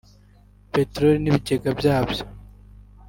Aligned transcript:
peterori 0.73 1.17
n’ibigega 1.19 1.69
byabyo 1.79 2.23